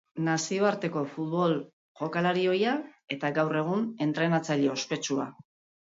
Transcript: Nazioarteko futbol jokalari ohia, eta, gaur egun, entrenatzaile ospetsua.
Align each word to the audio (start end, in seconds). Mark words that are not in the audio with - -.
Nazioarteko 0.27 1.03
futbol 1.17 1.53
jokalari 2.03 2.47
ohia, 2.55 2.75
eta, 3.17 3.35
gaur 3.39 3.63
egun, 3.63 3.89
entrenatzaile 4.11 4.77
ospetsua. 4.79 5.33